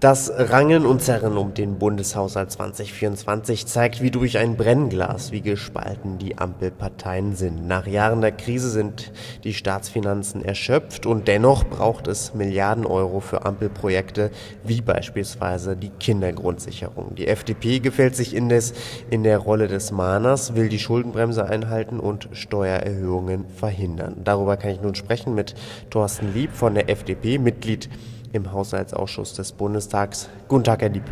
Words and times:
Das 0.00 0.32
Rangen 0.34 0.86
und 0.86 1.02
Zerren 1.02 1.36
um 1.36 1.52
den 1.52 1.78
Bundeshaushalt 1.78 2.50
2024 2.50 3.66
zeigt 3.66 4.00
wie 4.00 4.10
durch 4.10 4.38
ein 4.38 4.56
Brennglas, 4.56 5.30
wie 5.30 5.42
gespalten 5.42 6.16
die 6.16 6.38
Ampelparteien 6.38 7.36
sind. 7.36 7.68
Nach 7.68 7.86
Jahren 7.86 8.22
der 8.22 8.32
Krise 8.32 8.70
sind 8.70 9.12
die 9.44 9.52
Staatsfinanzen 9.52 10.42
erschöpft 10.42 11.04
und 11.04 11.28
dennoch 11.28 11.64
braucht 11.64 12.06
es 12.06 12.32
Milliarden 12.32 12.86
Euro 12.86 13.20
für 13.20 13.44
Ampelprojekte, 13.44 14.30
wie 14.64 14.80
beispielsweise 14.80 15.76
die 15.76 15.90
Kindergrundsicherung. 15.90 17.14
Die 17.14 17.28
FDP 17.28 17.80
gefällt 17.80 18.16
sich 18.16 18.34
indes 18.34 18.72
in 19.10 19.22
der 19.22 19.36
Rolle 19.36 19.68
des 19.68 19.92
Mahners, 19.92 20.54
will 20.54 20.70
die 20.70 20.78
Schuldenbremse 20.78 21.44
einhalten 21.44 22.00
und 22.00 22.30
Steuererhöhungen 22.32 23.44
verhindern. 23.54 24.16
Darüber 24.24 24.56
kann 24.56 24.70
ich 24.70 24.80
nun 24.80 24.94
sprechen 24.94 25.34
mit 25.34 25.54
Thorsten 25.90 26.32
Lieb 26.32 26.52
von 26.54 26.74
der 26.74 26.88
FDP, 26.88 27.36
Mitglied 27.36 27.90
im 28.32 28.52
Haushaltsausschuss 28.52 29.34
des 29.34 29.52
Bundestags. 29.52 30.28
Guten 30.48 30.64
Tag, 30.64 30.82
Herr 30.82 30.88
Lieb. 30.90 31.04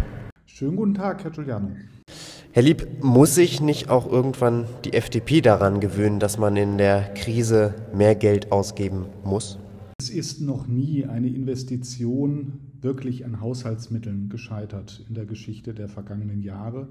Schönen 0.47 0.77
guten 0.77 0.95
Tag, 0.95 1.25
Herr 1.25 1.31
Giuliano. 1.31 1.71
Herr 2.53 2.63
Lieb, 2.63 3.03
muss 3.03 3.35
sich 3.35 3.61
nicht 3.61 3.91
auch 3.91 4.11
irgendwann 4.11 4.67
die 4.85 4.95
FDP 4.95 5.41
daran 5.41 5.81
gewöhnen, 5.81 6.19
dass 6.19 6.39
man 6.39 6.57
in 6.57 6.79
der 6.79 7.15
Krise 7.15 7.75
mehr 7.95 8.15
Geld 8.15 8.51
ausgeben 8.51 9.07
muss? 9.23 9.59
Es 10.01 10.11
ist 10.11 10.41
noch 10.41 10.67
nie 10.67 11.07
eine 11.07 11.29
Investition 11.29 12.61
wirklich 12.81 13.25
an 13.25 13.41
Haushaltsmitteln 13.41 14.29
gescheitert 14.29 15.05
in 15.09 15.15
der 15.15 15.27
Geschichte 15.27 15.75
der 15.75 15.89
vergangenen 15.89 16.43
Jahre. 16.43 16.89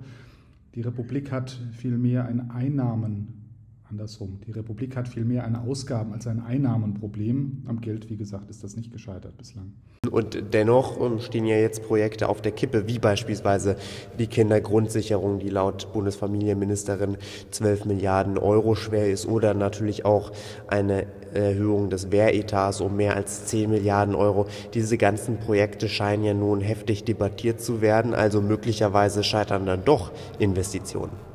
Die 0.75 0.81
Republik 0.81 1.31
hat 1.31 1.59
vielmehr 1.71 2.25
ein 2.25 2.51
Einnahmen 2.51 3.46
andersrum. 3.89 4.39
Die 4.45 4.51
Republik 4.51 4.95
hat 4.95 5.07
vielmehr 5.07 5.43
ein 5.43 5.55
Ausgaben- 5.55 6.13
als 6.13 6.27
ein 6.27 6.41
Einnahmenproblem. 6.41 7.63
Am 7.65 7.81
Geld, 7.81 8.09
wie 8.09 8.17
gesagt, 8.17 8.49
ist 8.49 8.63
das 8.63 8.75
nicht 8.75 8.91
gescheitert 8.91 9.37
bislang. 9.37 9.73
Und 10.11 10.53
dennoch 10.53 11.01
ähm, 11.01 11.19
stehen 11.19 11.45
ja 11.45 11.57
jetzt 11.57 11.83
Projekte 11.83 12.29
auf 12.29 12.41
der 12.41 12.51
Kippe, 12.51 12.87
wie 12.87 12.99
beispielsweise 12.99 13.75
die 14.19 14.27
Kindergrundsicherung, 14.27 15.39
die 15.39 15.49
laut 15.49 15.91
Bundesfamilienministerin 15.93 17.17
12 17.51 17.85
Milliarden 17.85 18.37
Euro 18.37 18.75
schwer 18.75 19.09
ist, 19.09 19.27
oder 19.27 19.53
natürlich 19.53 20.05
auch 20.05 20.31
eine 20.67 21.07
Erhöhung 21.33 21.89
des 21.89 22.11
Wehretats 22.11 22.81
um 22.81 22.95
mehr 22.95 23.15
als 23.15 23.45
10 23.45 23.69
Milliarden 23.69 24.15
Euro. 24.15 24.47
Diese 24.73 24.97
ganzen 24.97 25.37
Projekte 25.37 25.89
scheinen 25.89 26.23
ja 26.23 26.33
nun 26.33 26.61
heftig 26.61 27.03
debattiert 27.03 27.59
zu 27.59 27.81
werden, 27.81 28.13
also 28.13 28.41
möglicherweise 28.41 29.23
scheitern 29.23 29.65
dann 29.65 29.83
doch 29.83 30.11
Investitionen. 30.39 31.26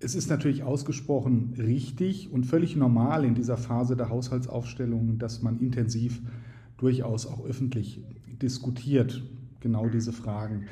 Es 0.00 0.14
ist 0.14 0.28
natürlich 0.28 0.62
ausgesprochen 0.62 1.54
richtig 1.56 2.32
und 2.32 2.44
völlig 2.44 2.76
normal 2.76 3.24
in 3.24 3.34
dieser 3.34 3.56
Phase 3.56 3.96
der 3.96 4.10
Haushaltsaufstellung, 4.10 5.18
dass 5.18 5.42
man 5.42 5.58
intensiv 5.60 6.20
durchaus 6.76 7.26
auch 7.26 7.44
öffentlich 7.44 8.02
diskutiert, 8.42 9.22
genau 9.60 9.88
diese 9.88 10.12
Fragen. 10.12 10.66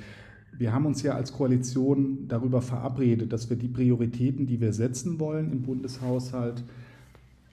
Wir 0.58 0.72
haben 0.72 0.86
uns 0.86 1.02
ja 1.02 1.14
als 1.14 1.32
Koalition 1.32 2.28
darüber 2.28 2.60
verabredet, 2.60 3.32
dass 3.32 3.48
wir 3.48 3.56
die 3.56 3.68
Prioritäten, 3.68 4.46
die 4.46 4.60
wir 4.60 4.72
setzen 4.72 5.18
wollen 5.18 5.50
im 5.50 5.62
Bundeshaushalt, 5.62 6.62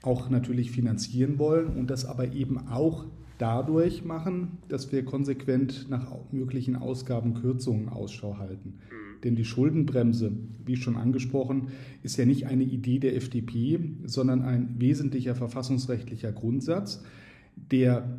auch 0.02 0.30
natürlich 0.30 0.70
finanzieren 0.70 1.38
wollen 1.38 1.68
und 1.76 1.90
das 1.90 2.04
aber 2.04 2.32
eben 2.32 2.68
auch 2.68 3.06
dadurch 3.38 4.04
machen, 4.04 4.58
dass 4.68 4.92
wir 4.92 5.04
konsequent 5.04 5.88
nach 5.88 6.06
möglichen 6.30 6.76
Ausgabenkürzungen 6.76 7.88
Ausschau 7.88 8.36
halten. 8.38 8.74
Denn 9.24 9.36
die 9.36 9.44
Schuldenbremse, 9.44 10.32
wie 10.64 10.76
schon 10.76 10.96
angesprochen, 10.96 11.68
ist 12.02 12.16
ja 12.16 12.24
nicht 12.24 12.46
eine 12.46 12.64
Idee 12.64 12.98
der 12.98 13.16
FDP, 13.16 13.80
sondern 14.04 14.42
ein 14.42 14.76
wesentlicher 14.78 15.34
verfassungsrechtlicher 15.34 16.32
Grundsatz, 16.32 17.02
der 17.70 18.18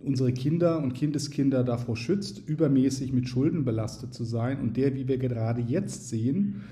unsere 0.00 0.32
Kinder 0.32 0.82
und 0.82 0.94
Kindeskinder 0.94 1.64
davor 1.64 1.96
schützt, 1.96 2.46
übermäßig 2.46 3.12
mit 3.12 3.28
Schulden 3.28 3.64
belastet 3.64 4.14
zu 4.14 4.24
sein 4.24 4.60
und 4.60 4.76
der, 4.76 4.94
wie 4.94 5.08
wir 5.08 5.18
gerade 5.18 5.60
jetzt 5.60 6.08
sehen, 6.08 6.62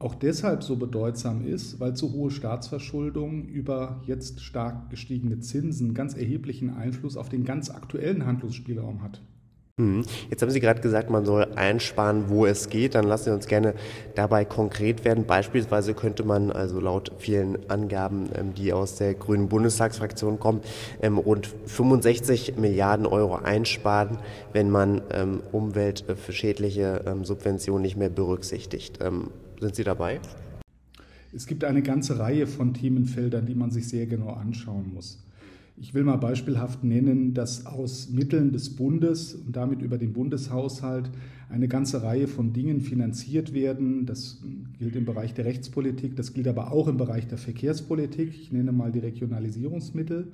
auch 0.00 0.14
deshalb 0.14 0.62
so 0.62 0.76
bedeutsam 0.76 1.44
ist, 1.44 1.80
weil 1.80 1.96
zu 1.96 2.12
hohe 2.12 2.30
Staatsverschuldung 2.30 3.46
über 3.48 4.00
jetzt 4.06 4.40
stark 4.40 4.90
gestiegene 4.90 5.40
Zinsen 5.40 5.92
ganz 5.92 6.14
erheblichen 6.14 6.70
Einfluss 6.70 7.16
auf 7.16 7.28
den 7.28 7.44
ganz 7.44 7.68
aktuellen 7.70 8.24
Handlungsspielraum 8.24 9.02
hat. 9.02 9.22
Mhm. 9.78 10.04
Jetzt 10.28 10.42
haben 10.42 10.50
Sie 10.50 10.60
gerade 10.60 10.80
gesagt, 10.80 11.08
man 11.08 11.24
soll 11.24 11.46
einsparen, 11.54 12.28
wo 12.28 12.46
es 12.46 12.68
geht. 12.68 12.96
Dann 12.96 13.04
lassen 13.06 13.26
Sie 13.26 13.30
uns 13.30 13.46
gerne 13.46 13.74
dabei 14.16 14.44
konkret 14.44 15.04
werden. 15.04 15.24
Beispielsweise 15.24 15.94
könnte 15.94 16.24
man, 16.24 16.50
also 16.50 16.80
laut 16.80 17.12
vielen 17.18 17.70
Angaben, 17.70 18.28
ähm, 18.34 18.54
die 18.54 18.72
aus 18.72 18.96
der 18.96 19.14
Grünen 19.14 19.48
Bundestagsfraktion 19.48 20.40
kommen, 20.40 20.60
ähm, 21.00 21.16
rund 21.16 21.54
65 21.66 22.56
Milliarden 22.56 23.06
Euro 23.06 23.36
einsparen, 23.36 24.18
wenn 24.52 24.68
man 24.68 25.00
ähm, 25.12 25.40
umweltschädliche 25.52 27.16
Subventionen 27.22 27.82
nicht 27.82 27.96
mehr 27.96 28.08
berücksichtigt. 28.08 28.98
Sind 28.98 29.74
Sie 29.74 29.84
dabei? 29.84 30.20
Es 31.32 31.46
gibt 31.46 31.64
eine 31.64 31.82
ganze 31.82 32.18
Reihe 32.18 32.46
von 32.46 32.74
Themenfeldern, 32.74 33.46
die 33.46 33.54
man 33.54 33.70
sich 33.70 33.88
sehr 33.88 34.06
genau 34.06 34.30
anschauen 34.30 34.92
muss. 34.94 35.18
Ich 35.80 35.94
will 35.94 36.02
mal 36.02 36.16
beispielhaft 36.16 36.82
nennen, 36.82 37.34
dass 37.34 37.64
aus 37.64 38.10
Mitteln 38.10 38.52
des 38.52 38.74
Bundes 38.74 39.34
und 39.34 39.54
damit 39.54 39.80
über 39.80 39.96
den 39.96 40.12
Bundeshaushalt 40.12 41.10
eine 41.48 41.68
ganze 41.68 42.02
Reihe 42.02 42.26
von 42.26 42.52
Dingen 42.52 42.80
finanziert 42.80 43.54
werden. 43.54 44.04
Das 44.04 44.42
gilt 44.78 44.96
im 44.96 45.04
Bereich 45.04 45.34
der 45.34 45.44
Rechtspolitik, 45.44 46.16
das 46.16 46.34
gilt 46.34 46.48
aber 46.48 46.72
auch 46.72 46.88
im 46.88 46.96
Bereich 46.96 47.28
der 47.28 47.38
Verkehrspolitik. 47.38 48.30
Ich 48.34 48.52
nenne 48.52 48.72
mal 48.72 48.90
die 48.90 48.98
Regionalisierungsmittel, 48.98 50.32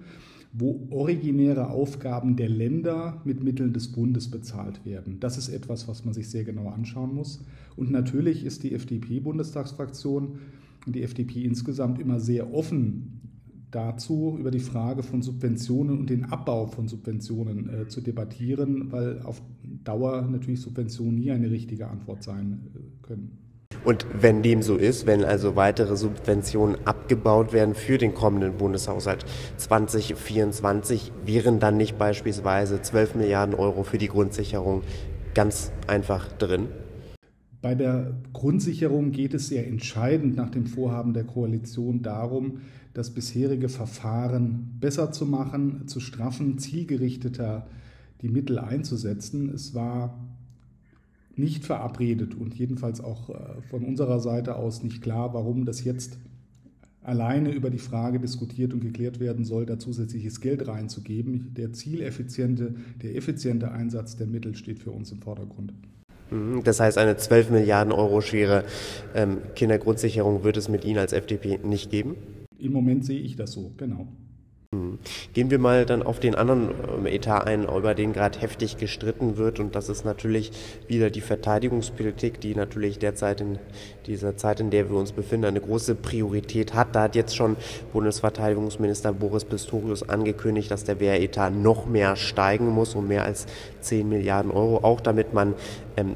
wo 0.54 0.88
originäre 0.90 1.68
Aufgaben 1.68 2.36
der 2.36 2.48
Länder 2.48 3.20
mit 3.24 3.44
Mitteln 3.44 3.74
des 3.74 3.92
Bundes 3.92 4.30
bezahlt 4.30 4.84
werden. 4.86 5.18
Das 5.20 5.36
ist 5.36 5.50
etwas, 5.50 5.88
was 5.88 6.06
man 6.06 6.14
sich 6.14 6.28
sehr 6.30 6.44
genau 6.44 6.68
anschauen 6.70 7.14
muss. 7.14 7.44
Und 7.76 7.90
natürlich 7.90 8.44
ist 8.44 8.62
die 8.62 8.72
FDP-Bundestagsfraktion 8.72 10.38
und 10.86 10.94
die 10.94 11.02
FDP 11.02 11.44
insgesamt 11.44 12.00
immer 12.00 12.18
sehr 12.18 12.54
offen 12.54 13.20
dazu, 13.74 14.36
über 14.38 14.50
die 14.50 14.60
Frage 14.60 15.02
von 15.02 15.22
Subventionen 15.22 15.98
und 15.98 16.10
den 16.10 16.26
Abbau 16.26 16.66
von 16.66 16.88
Subventionen 16.88 17.82
äh, 17.82 17.88
zu 17.88 18.00
debattieren, 18.00 18.92
weil 18.92 19.20
auf 19.22 19.42
Dauer 19.62 20.22
natürlich 20.22 20.60
Subventionen 20.60 21.16
nie 21.16 21.30
eine 21.30 21.50
richtige 21.50 21.88
Antwort 21.88 22.22
sein 22.22 22.60
äh, 22.74 23.06
können. 23.06 23.38
Und 23.84 24.06
wenn 24.18 24.42
dem 24.42 24.62
so 24.62 24.76
ist, 24.76 25.06
wenn 25.06 25.24
also 25.24 25.56
weitere 25.56 25.96
Subventionen 25.96 26.76
abgebaut 26.86 27.52
werden 27.52 27.74
für 27.74 27.98
den 27.98 28.14
kommenden 28.14 28.54
Bundeshaushalt 28.54 29.26
2024, 29.58 31.12
wären 31.26 31.58
dann 31.58 31.76
nicht 31.76 31.98
beispielsweise 31.98 32.80
12 32.80 33.16
Milliarden 33.16 33.54
Euro 33.54 33.82
für 33.82 33.98
die 33.98 34.08
Grundsicherung 34.08 34.82
ganz 35.34 35.70
einfach 35.86 36.32
drin? 36.32 36.68
Bei 37.64 37.74
der 37.74 38.12
Grundsicherung 38.34 39.10
geht 39.10 39.32
es 39.32 39.48
sehr 39.48 39.66
entscheidend 39.66 40.36
nach 40.36 40.50
dem 40.50 40.66
Vorhaben 40.66 41.14
der 41.14 41.24
Koalition 41.24 42.02
darum, 42.02 42.58
das 42.92 43.08
bisherige 43.08 43.70
Verfahren 43.70 44.76
besser 44.80 45.12
zu 45.12 45.24
machen, 45.24 45.88
zu 45.88 45.98
straffen, 45.98 46.58
zielgerichteter 46.58 47.66
die 48.20 48.28
Mittel 48.28 48.58
einzusetzen. 48.58 49.48
Es 49.48 49.72
war 49.72 50.22
nicht 51.36 51.64
verabredet 51.64 52.34
und 52.34 52.54
jedenfalls 52.54 53.00
auch 53.00 53.30
äh, 53.30 53.62
von 53.70 53.82
unserer 53.82 54.20
Seite 54.20 54.56
aus 54.56 54.82
nicht 54.82 55.00
klar, 55.00 55.32
warum 55.32 55.64
das 55.64 55.84
jetzt 55.84 56.18
alleine 57.00 57.50
über 57.50 57.70
die 57.70 57.78
Frage 57.78 58.20
diskutiert 58.20 58.74
und 58.74 58.80
geklärt 58.80 59.20
werden 59.20 59.46
soll, 59.46 59.64
da 59.64 59.78
zusätzliches 59.78 60.42
Geld 60.42 60.68
reinzugeben. 60.68 61.54
Der 61.56 61.72
zieleffiziente, 61.72 62.74
der 63.02 63.16
effiziente 63.16 63.72
Einsatz 63.72 64.16
der 64.16 64.26
Mittel 64.26 64.54
steht 64.54 64.80
für 64.80 64.90
uns 64.90 65.10
im 65.12 65.22
Vordergrund. 65.22 65.72
Mhm, 66.34 66.64
das 66.64 66.80
heißt, 66.80 66.98
eine 66.98 67.16
12 67.16 67.50
Milliarden 67.50 67.92
Euro 67.92 68.20
schwere 68.20 68.64
ähm, 69.14 69.38
Kindergrundsicherung 69.54 70.42
wird 70.42 70.56
es 70.56 70.68
mit 70.68 70.84
Ihnen 70.84 70.98
als 70.98 71.12
FDP 71.12 71.60
nicht 71.62 71.90
geben? 71.90 72.16
Im 72.58 72.72
Moment 72.72 73.04
sehe 73.04 73.20
ich 73.20 73.36
das 73.36 73.52
so, 73.52 73.72
genau. 73.76 74.08
Gehen 75.32 75.50
wir 75.50 75.58
mal 75.58 75.86
dann 75.86 76.02
auf 76.02 76.20
den 76.20 76.34
anderen 76.34 76.70
ähm, 76.98 77.06
Etat 77.06 77.40
ein, 77.46 77.64
über 77.64 77.94
den 77.94 78.12
gerade 78.12 78.38
heftig 78.38 78.76
gestritten 78.76 79.36
wird. 79.36 79.60
Und 79.60 79.74
das 79.74 79.88
ist 79.88 80.04
natürlich 80.04 80.52
wieder 80.88 81.10
die 81.10 81.20
Verteidigungspolitik, 81.20 82.40
die 82.40 82.54
natürlich 82.54 82.98
derzeit 82.98 83.40
in 83.40 83.58
dieser 84.06 84.36
Zeit, 84.36 84.60
in 84.60 84.70
der 84.70 84.90
wir 84.90 84.96
uns 84.96 85.12
befinden, 85.12 85.46
eine 85.46 85.60
große 85.60 85.94
Priorität 85.94 86.74
hat. 86.74 86.94
Da 86.94 87.02
hat 87.02 87.16
jetzt 87.16 87.36
schon 87.36 87.56
Bundesverteidigungsminister 87.92 89.12
Boris 89.12 89.44
Pistorius 89.44 90.08
angekündigt, 90.08 90.70
dass 90.70 90.84
der 90.84 91.00
Wehretat 91.00 91.54
noch 91.54 91.86
mehr 91.86 92.16
steigen 92.16 92.68
muss, 92.68 92.94
um 92.94 93.08
mehr 93.08 93.24
als 93.24 93.46
10 93.80 94.08
Milliarden 94.08 94.50
Euro, 94.50 94.78
auch 94.78 95.00
damit 95.00 95.34
man 95.34 95.54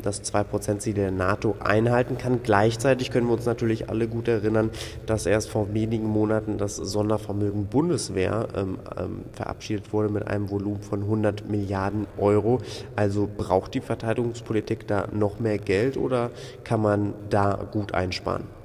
das 0.03 0.23
2%-Ziel 0.25 0.95
der 0.95 1.11
NATO 1.11 1.57
einhalten 1.61 2.19
kann. 2.19 2.43
Gleichzeitig 2.43 3.11
können 3.11 3.27
wir 3.27 3.35
uns 3.35 3.47
natürlich 3.47 3.89
alle 3.89 4.09
gut 4.09 4.29
erinnern, 4.29 4.71
dass 5.07 5.27
erst 5.27 5.51
vor 5.51 5.73
wenigen 5.73 6.07
Monaten 6.07 6.59
das 6.59 6.77
Sondervermögen 6.77 7.67
Bundeswehr 7.67 8.49
ähm, 8.57 8.79
ähm, 8.99 9.25
verabschiedet 9.33 9.93
wurde 9.93 10.09
mit 10.09 10.27
einem 10.27 10.51
Volumen 10.51 10.83
von 10.83 11.03
100 11.03 11.49
Milliarden 11.49 12.07
Euro. 12.19 12.61
Also 12.97 13.29
braucht 13.35 13.75
die 13.75 13.81
Verteidigungspolitik 13.81 14.87
da 14.87 15.09
noch 15.13 15.39
mehr 15.39 15.59
Geld 15.59 15.97
oder 15.97 16.31
kann 16.65 16.83
man 16.83 17.15
da 17.31 17.69
gut 17.71 17.95
einsparen? 17.95 18.58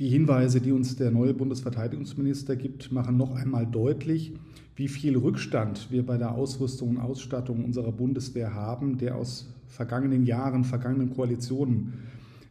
Die 0.00 0.08
Hinweise, 0.08 0.62
die 0.62 0.72
uns 0.72 0.96
der 0.96 1.10
neue 1.10 1.34
Bundesverteidigungsminister 1.34 2.56
gibt, 2.56 2.90
machen 2.90 3.18
noch 3.18 3.34
einmal 3.34 3.66
deutlich, 3.66 4.32
wie 4.74 4.88
viel 4.88 5.14
Rückstand 5.14 5.88
wir 5.90 6.06
bei 6.06 6.16
der 6.16 6.32
Ausrüstung 6.32 6.88
und 6.88 6.96
Ausstattung 6.96 7.62
unserer 7.62 7.92
Bundeswehr 7.92 8.54
haben, 8.54 8.96
der 8.96 9.16
aus 9.16 9.52
vergangenen 9.66 10.24
Jahren, 10.24 10.64
vergangenen 10.64 11.10
Koalitionen 11.10 11.92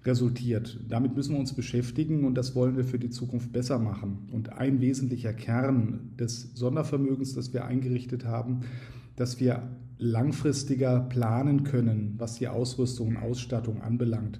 resultiert. 0.05 0.79
Damit 0.87 1.15
müssen 1.15 1.33
wir 1.33 1.39
uns 1.39 1.53
beschäftigen 1.53 2.23
und 2.23 2.35
das 2.35 2.53
wollen 2.53 2.77
wir 2.77 2.83
für 2.83 2.99
die 2.99 3.09
Zukunft 3.09 3.51
besser 3.51 3.79
machen. 3.79 4.27
Und 4.31 4.53
ein 4.53 4.79
wesentlicher 4.79 5.33
Kern 5.33 6.11
des 6.19 6.51
Sondervermögens, 6.53 7.33
das 7.33 7.51
wir 7.51 7.65
eingerichtet 7.65 8.25
haben, 8.25 8.59
dass 9.15 9.39
wir 9.39 9.63
langfristiger 9.97 10.99
planen 10.99 11.63
können, 11.63 12.13
was 12.19 12.35
die 12.35 12.47
Ausrüstung 12.47 13.07
und 13.07 13.17
Ausstattung 13.17 13.81
anbelangt. 13.81 14.39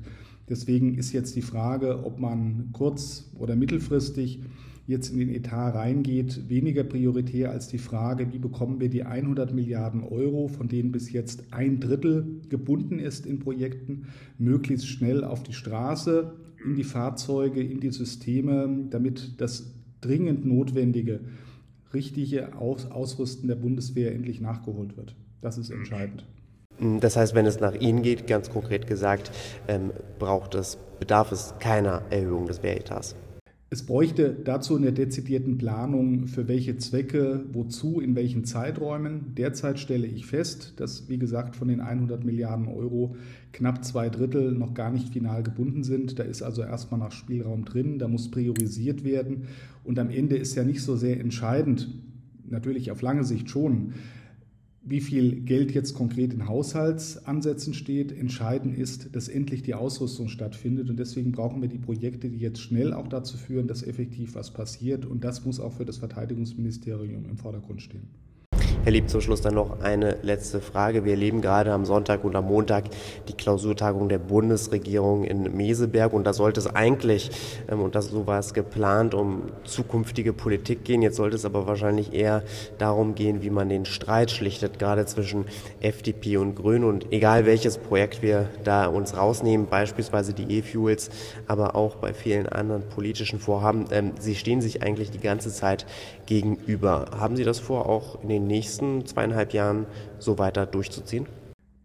Deswegen 0.50 0.96
ist 0.96 1.14
jetzt 1.14 1.36
die 1.36 1.42
Frage, 1.42 2.04
ob 2.04 2.20
man 2.20 2.70
kurz- 2.74 3.32
oder 3.38 3.56
mittelfristig 3.56 4.42
jetzt 4.88 5.12
in 5.12 5.20
den 5.20 5.30
Etat 5.30 5.76
reingeht, 5.76 6.50
weniger 6.50 6.84
prioritär 6.84 7.52
als 7.52 7.68
die 7.68 7.78
Frage, 7.78 8.34
wie 8.34 8.40
bekommen 8.40 8.80
wir 8.80 8.90
die 8.90 9.04
100 9.04 9.54
Milliarden 9.54 10.04
Euro, 10.04 10.48
von 10.48 10.68
denen 10.68 10.92
bis 10.92 11.12
jetzt 11.12 11.54
ein 11.54 11.80
Drittel 11.80 12.42
gebunden 12.50 12.98
ist 12.98 13.28
in 13.28 13.38
Projekten, 13.38 14.08
möglichst 14.40 14.88
schnell 14.88 15.24
auf 15.24 15.44
die 15.44 15.54
Straße, 15.54 16.34
in 16.66 16.74
die 16.74 16.84
Fahrzeuge, 16.84 17.62
in 17.62 17.80
die 17.80 17.92
Systeme, 17.92 18.88
damit 18.90 19.40
das 19.40 19.76
dringend 20.02 20.46
notwendige, 20.46 21.20
richtige 21.94 22.56
Ausrüsten 22.56 23.48
der 23.48 23.56
Bundeswehr 23.56 24.14
endlich 24.16 24.42
nachgeholt 24.42 24.98
wird. 24.98 25.16
Das 25.42 25.60
ist 25.60 25.70
entscheidend. 25.70 26.26
Das 26.80 27.18
heißt, 27.18 27.36
wenn 27.36 27.46
es 27.46 27.60
nach 27.60 27.74
Ihnen 27.74 28.02
geht, 28.02 28.28
ganz 28.28 28.50
konkret 28.50 28.88
gesagt, 28.88 29.32
ähm, 29.68 29.92
braucht 30.18 30.56
es, 30.56 30.78
bedarf 31.00 31.32
es 31.32 31.54
keiner 31.60 32.04
Erhöhung 32.10 32.48
des 32.48 32.64
Wehretats. 32.64 33.16
Es 33.72 33.86
bräuchte 33.86 34.36
dazu 34.44 34.78
eine 34.78 34.92
dezidierten 34.92 35.60
Planung, 35.60 36.26
für 36.26 36.48
welche 36.48 36.78
Zwecke, 36.78 37.44
wozu, 37.54 38.00
in 38.00 38.16
welchen 38.16 38.44
Zeiträumen. 38.44 39.36
Derzeit 39.38 39.78
stelle 39.78 40.08
ich 40.08 40.26
fest, 40.26 40.74
dass, 40.78 41.08
wie 41.08 41.20
gesagt, 41.20 41.56
von 41.56 41.68
den 41.68 41.80
100 41.80 42.24
Milliarden 42.24 42.68
Euro 42.68 43.16
knapp 43.54 43.86
zwei 43.86 44.10
Drittel 44.10 44.54
noch 44.54 44.74
gar 44.74 44.90
nicht 44.90 45.10
final 45.10 45.44
gebunden 45.44 45.84
sind. 45.84 46.18
Da 46.18 46.24
ist 46.24 46.42
also 46.42 46.64
erstmal 46.64 47.00
nach 47.00 47.12
Spielraum 47.12 47.64
drin, 47.64 48.00
da 48.00 48.08
muss 48.08 48.32
priorisiert 48.32 49.04
werden. 49.04 49.44
Und 49.84 50.00
am 50.00 50.10
Ende 50.10 50.36
ist 50.36 50.56
ja 50.56 50.64
nicht 50.64 50.82
so 50.82 50.96
sehr 50.96 51.20
entscheidend, 51.20 51.90
natürlich 52.50 52.90
auf 52.90 53.04
lange 53.04 53.24
Sicht 53.24 53.52
schon, 53.52 53.94
wie 54.82 55.02
viel 55.02 55.42
Geld 55.42 55.74
jetzt 55.74 55.94
konkret 55.94 56.34
in 56.34 56.48
Haushaltsansätzen 56.48 57.74
steht. 57.74 58.12
Entscheidend 58.12 58.78
ist, 58.78 59.16
dass 59.16 59.28
endlich 59.28 59.62
die 59.62 59.74
Ausrüstung 59.74 60.30
stattfindet. 60.30 60.90
Und 60.90 60.98
deswegen 60.98 61.32
brauchen 61.32 61.62
wir 61.62 61.70
die 61.70 61.78
Projekte, 61.78 62.30
die 62.30 62.40
jetzt 62.40 62.62
schnell 62.62 62.94
auch 62.94 63.08
dazu 63.08 63.38
führen, 63.38 63.68
dass 63.68 63.84
effektiv 63.84 64.36
was 64.36 64.52
passiert. 64.52 65.06
Und 65.06 65.24
das 65.24 65.46
muss 65.46 65.60
auch 65.60 65.74
für 65.74 65.86
das 65.86 65.98
Verteidigungsministerium 65.98 67.26
im 67.26 67.38
Vordergrund 67.38 67.82
stehen. 67.82 68.08
Herr 68.90 68.94
Lieb, 68.94 69.08
zum 69.08 69.22
Schluss 69.22 69.42
dann 69.42 69.54
noch 69.54 69.82
eine 69.82 70.18
letzte 70.24 70.62
Frage. 70.62 71.06
Wir 71.06 71.12
erleben 71.12 71.42
gerade 71.42 71.72
am 71.74 71.86
Sonntag 71.86 72.24
und 72.24 72.36
am 72.36 72.46
Montag 72.46 72.86
die 73.28 73.34
Klausurtagung 73.34 74.10
der 74.10 74.18
Bundesregierung 74.18 75.26
in 75.26 75.56
Meseberg 75.56 76.12
und 76.12 76.24
da 76.24 76.34
sollte 76.34 76.60
es 76.60 76.66
eigentlich, 76.66 77.30
ähm, 77.70 77.82
und 77.82 77.94
das 77.94 78.08
so 78.08 78.26
war 78.26 78.40
es 78.40 78.56
geplant, 78.56 79.14
um 79.14 79.44
zukünftige 79.64 80.34
Politik 80.34 80.86
gehen. 80.86 81.04
Jetzt 81.04 81.18
sollte 81.18 81.36
es 81.36 81.46
aber 81.46 81.68
wahrscheinlich 81.68 82.14
eher 82.14 82.42
darum 82.80 83.14
gehen, 83.14 83.44
wie 83.44 83.52
man 83.52 83.70
den 83.70 83.86
Streit 83.86 84.32
schlichtet, 84.32 84.80
gerade 84.80 85.06
zwischen 85.06 85.46
FDP 85.82 86.38
und 86.38 86.56
Grünen 86.56 86.86
und 86.86 87.14
egal 87.14 87.46
welches 87.46 87.78
Projekt 87.78 88.24
wir 88.24 88.50
da 88.64 88.88
uns 88.88 89.16
rausnehmen, 89.16 89.68
beispielsweise 89.68 90.34
die 90.34 90.58
E-Fuels, 90.58 91.12
aber 91.46 91.76
auch 91.76 91.98
bei 91.98 92.12
vielen 92.12 92.50
anderen 92.50 92.82
politischen 92.90 93.40
Vorhaben, 93.40 93.86
ähm, 93.92 94.14
sie 94.20 94.34
stehen 94.34 94.62
sich 94.62 94.82
eigentlich 94.82 95.12
die 95.12 95.20
ganze 95.20 95.52
Zeit 95.52 95.86
gegenüber. 96.26 97.06
Haben 97.20 97.36
Sie 97.36 97.44
das 97.44 97.60
vor, 97.60 97.88
auch 97.88 98.24
in 98.24 98.30
den 98.30 98.48
nächsten 98.48 98.79
nächsten 98.82 99.06
zweieinhalb 99.06 99.54
Jahren 99.54 99.86
so 100.20 100.38
weiter 100.38 100.66
durchzuziehen? 100.66 101.26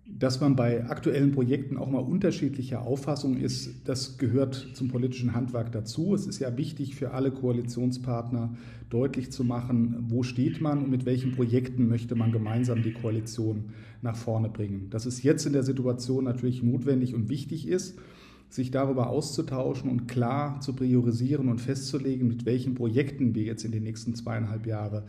Dass 0.06 0.41
man 0.41 0.55
bei 0.55 0.88
aktuellen 0.88 1.32
Projekten 1.32 1.76
auch 1.76 1.91
mal 1.91 1.99
unterschiedlicher 1.99 2.82
Auffassung 2.82 3.37
ist, 3.37 3.88
das 3.88 4.17
gehört 4.17 4.70
zum 4.75 4.88
politischen 4.88 5.35
Handwerk 5.35 5.73
dazu. 5.73 6.14
Es 6.14 6.26
ist 6.26 6.38
ja 6.38 6.56
wichtig 6.56 6.94
für 6.94 7.11
alle 7.11 7.32
Koalitionspartner 7.32 8.55
deutlich 8.91 9.32
zu 9.32 9.43
machen, 9.43 9.96
wo 10.08 10.23
steht 10.23 10.61
man 10.61 10.85
und 10.85 10.91
mit 10.91 11.05
welchen 11.05 11.32
Projekten 11.32 11.88
möchte 11.88 12.14
man 12.14 12.31
gemeinsam 12.31 12.82
die 12.82 12.93
Koalition 12.93 13.70
nach 14.02 14.14
vorne 14.14 14.49
bringen. 14.49 14.88
Dass 14.91 15.05
es 15.05 15.23
jetzt 15.23 15.46
in 15.46 15.52
der 15.52 15.64
Situation 15.64 16.25
natürlich 16.25 16.62
notwendig 16.62 17.14
und 17.14 17.29
wichtig 17.29 17.67
ist, 17.67 17.99
sich 18.49 18.70
darüber 18.70 19.08
auszutauschen 19.08 19.91
und 19.91 20.06
klar 20.06 20.61
zu 20.61 20.75
priorisieren 20.75 21.49
und 21.49 21.61
festzulegen, 21.61 22.29
mit 22.29 22.46
welchen 22.46 22.75
Projekten 22.75 23.35
wir 23.35 23.43
jetzt 23.43 23.64
in 23.64 23.73
den 23.73 23.82
nächsten 23.82 24.14
zweieinhalb 24.14 24.67
Jahren 24.67 25.02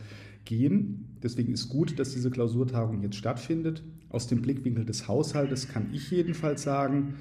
gehen. 0.44 1.04
Deswegen 1.22 1.52
ist 1.52 1.68
gut, 1.68 1.98
dass 1.98 2.12
diese 2.12 2.30
Klausurtagung 2.30 3.02
jetzt 3.02 3.16
stattfindet. 3.16 3.82
Aus 4.08 4.26
dem 4.26 4.42
Blickwinkel 4.42 4.84
des 4.84 5.08
Haushaltes 5.08 5.68
kann 5.68 5.90
ich 5.92 6.10
jedenfalls 6.10 6.62
sagen, 6.62 7.14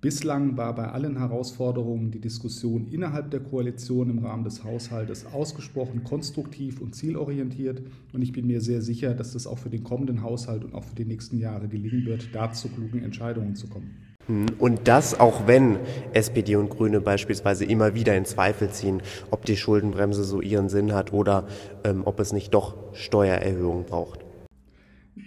bislang 0.00 0.56
war 0.56 0.74
bei 0.74 0.88
allen 0.88 1.16
Herausforderungen 1.16 2.10
die 2.10 2.20
Diskussion 2.20 2.88
innerhalb 2.90 3.30
der 3.30 3.40
Koalition 3.40 4.10
im 4.10 4.18
Rahmen 4.18 4.44
des 4.44 4.64
Haushaltes 4.64 5.26
ausgesprochen 5.26 6.04
konstruktiv 6.04 6.80
und 6.80 6.94
zielorientiert. 6.94 7.82
Und 8.12 8.22
ich 8.22 8.32
bin 8.32 8.46
mir 8.46 8.60
sehr 8.60 8.82
sicher, 8.82 9.14
dass 9.14 9.32
das 9.32 9.46
auch 9.46 9.58
für 9.58 9.70
den 9.70 9.84
kommenden 9.84 10.22
Haushalt 10.22 10.64
und 10.64 10.74
auch 10.74 10.84
für 10.84 10.96
die 10.96 11.04
nächsten 11.04 11.38
Jahre 11.38 11.68
gelingen 11.68 12.04
wird, 12.04 12.34
da 12.34 12.52
zu 12.52 12.68
klugen 12.68 13.02
Entscheidungen 13.02 13.54
zu 13.54 13.68
kommen. 13.68 14.11
Und 14.28 14.88
das 14.88 15.18
auch 15.18 15.46
wenn 15.46 15.78
SPD 16.12 16.56
und 16.56 16.70
Grüne 16.70 17.00
beispielsweise 17.00 17.64
immer 17.64 17.94
wieder 17.94 18.16
in 18.16 18.24
Zweifel 18.24 18.70
ziehen, 18.70 19.02
ob 19.30 19.44
die 19.44 19.56
Schuldenbremse 19.56 20.24
so 20.24 20.40
ihren 20.40 20.68
Sinn 20.68 20.92
hat 20.92 21.12
oder 21.12 21.46
ähm, 21.84 22.02
ob 22.04 22.20
es 22.20 22.32
nicht 22.32 22.54
doch 22.54 22.76
Steuererhöhungen 22.94 23.84
braucht. 23.84 24.20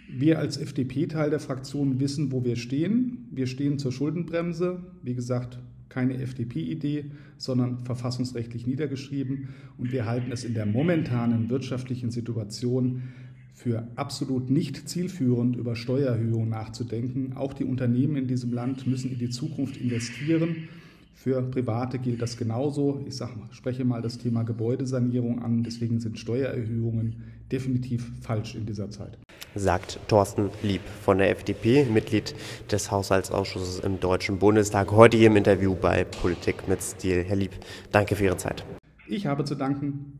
Wir 0.09 0.39
als 0.39 0.57
FDP-Teil 0.57 1.30
der 1.30 1.42
Fraktion 1.42 2.00
wissen, 2.00 2.31
wo 2.31 2.45
wir 2.45 2.56
stehen. 2.56 3.27
Wir 3.31 3.47
stehen 3.47 3.77
zur 3.77 3.92
Schuldenbremse. 3.92 4.81
Wie 5.03 5.13
gesagt, 5.13 5.59
keine 5.89 6.15
FDP-Idee, 6.21 7.12
sondern 7.38 7.80
verfassungsrechtlich 7.86 8.65
niedergeschrieben. 8.65 9.50
Und 9.77 9.92
wir 9.92 10.06
halten 10.06 10.31
es 10.31 10.45
in 10.45 10.53
der 10.53 10.65
momentanen 10.65 11.50
wirtschaftlichen 11.50 12.12
Situation 12.12 13.03
für 13.56 13.88
absolut 13.96 14.50
nicht 14.50 14.88
zielführend, 14.90 15.56
über 15.56 15.75
Steuererhöhungen 15.78 16.50
nachzudenken. 16.50 17.34
Auch 17.38 17.54
die 17.54 17.63
Unternehmen 17.63 18.18
in 18.18 18.28
diesem 18.28 18.52
Land 18.54 18.86
müssen 18.86 19.12
in 19.12 19.18
die 19.18 19.30
Zukunft 19.30 19.78
investieren. 19.78 20.68
Für 21.13 21.42
Private 21.42 21.98
gilt 21.98 22.22
das 22.22 22.36
genauso. 22.36 23.02
Ich 23.07 23.16
sag, 23.16 23.31
spreche 23.52 23.86
mal 23.86 24.02
das 24.02 24.18
Thema 24.18 24.44
Gebäudesanierung 24.44 25.42
an. 25.42 25.63
Deswegen 25.63 26.02
sind 26.02 26.19
Steuererhöhungen 26.19 27.24
definitiv 27.50 28.12
falsch 28.22 28.56
in 28.56 28.66
dieser 28.66 28.92
Zeit. 28.92 29.18
Sagt 29.56 30.00
Thorsten 30.10 30.50
Lieb 30.62 30.81
von 31.04 31.18
der 31.18 31.30
FDP, 31.31 31.86
Mitglied 31.86 32.36
des 32.69 32.92
Haushaltsausschusses 32.92 33.80
im 33.80 34.02
Deutschen 34.02 34.38
Bundestag, 34.38 34.92
heute 34.92 35.16
hier 35.16 35.28
im 35.28 35.38
Interview 35.38 35.76
bei 35.76 36.04
Politik 36.04 36.68
mit 36.68 36.83
Stil. 36.83 37.24
Herr 37.24 37.38
Lieb, 37.38 37.52
danke 37.94 38.18
für 38.18 38.26
Ihre 38.26 38.38
Zeit. 38.38 38.66
Ich 39.07 39.26
habe 39.26 39.45
zu 39.45 39.56
danken. 39.56 40.19